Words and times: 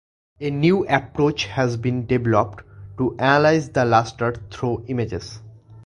A 0.39 0.49
new 0.49 0.83
approach 0.87 1.45
has 1.45 1.77
been 1.77 2.07
developed 2.07 2.63
to 2.97 3.15
analyze 3.19 3.69
the 3.69 3.85
luster 3.85 4.33
through 4.49 4.83
images. 4.87 5.39